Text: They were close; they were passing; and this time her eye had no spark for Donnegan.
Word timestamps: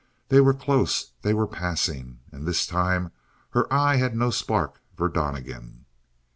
They 0.29 0.41
were 0.41 0.55
close; 0.55 1.11
they 1.21 1.31
were 1.31 1.45
passing; 1.45 2.21
and 2.31 2.47
this 2.47 2.65
time 2.65 3.11
her 3.51 3.71
eye 3.71 3.97
had 3.97 4.15
no 4.15 4.31
spark 4.31 4.81
for 4.95 5.07
Donnegan. 5.07 5.85